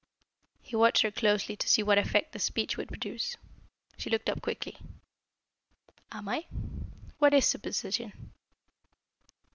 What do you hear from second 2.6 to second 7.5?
would produce. She looked up quickly. "Am I? What is